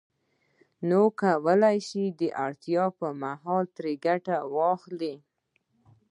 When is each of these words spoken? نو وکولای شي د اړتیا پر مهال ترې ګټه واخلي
نو 0.87 0.97
وکولای 1.07 1.77
شي 1.87 2.03
د 2.19 2.21
اړتیا 2.45 2.83
پر 2.97 3.11
مهال 3.23 3.63
ترې 3.75 3.93
ګټه 4.05 4.37
واخلي 4.55 5.15